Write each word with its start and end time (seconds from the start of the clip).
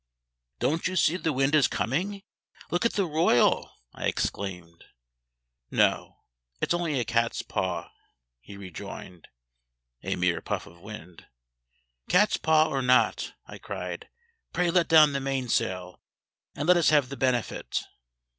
"Don't 0.57 0.87
you 0.87 0.95
see 0.95 1.15
the 1.15 1.31
wind 1.31 1.53
is 1.53 1.67
coming? 1.67 2.23
Look 2.71 2.87
at 2.87 2.93
the 2.93 3.05
royal!" 3.05 3.71
I 3.93 4.07
exclaimed. 4.07 4.83
"No, 5.69 6.23
it 6.59 6.69
is 6.69 6.73
only 6.73 6.99
a 6.99 7.05
cat's 7.05 7.43
paw," 7.43 7.91
he 8.39 8.57
rejoined 8.57 9.27
(a 10.01 10.15
mere 10.15 10.41
puff 10.41 10.65
of 10.65 10.79
wind). 10.81 11.27
"Cat's 12.09 12.37
paw 12.37 12.67
or 12.67 12.81
not," 12.81 13.33
I 13.45 13.59
cried, 13.59 14.09
"pray 14.53 14.71
let 14.71 14.87
down 14.87 15.13
the 15.13 15.19
mainsail, 15.19 16.01
and 16.55 16.67
let 16.67 16.77
us 16.77 16.89
have 16.89 17.09
the 17.09 17.15
benefit!" 17.15 17.83